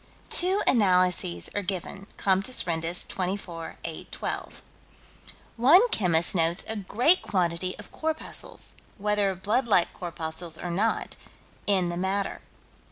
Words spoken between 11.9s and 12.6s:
matter.